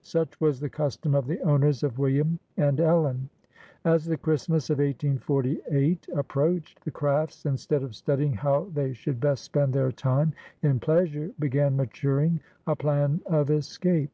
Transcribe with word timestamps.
Such 0.00 0.40
was 0.40 0.58
the 0.58 0.70
custom 0.70 1.14
of 1.14 1.26
the 1.26 1.38
owners 1.42 1.82
of 1.82 1.98
William 1.98 2.38
and 2.56 2.80
Ellen. 2.80 3.28
As 3.84 4.06
the 4.06 4.16
Christmas 4.16 4.70
of 4.70 4.78
1848 4.78 6.08
approached, 6.16 6.82
the 6.82 6.90
Crafts, 6.90 7.44
instead 7.44 7.82
of 7.82 7.94
studying 7.94 8.32
how 8.32 8.70
they 8.72 8.94
should 8.94 9.20
best 9.20 9.44
spend 9.44 9.74
their 9.74 9.92
time 9.92 10.32
in 10.62 10.80
pleasure, 10.80 11.30
began 11.38 11.76
maturing 11.76 12.40
a 12.66 12.74
plan 12.74 13.20
of 13.26 13.50
escape. 13.50 14.08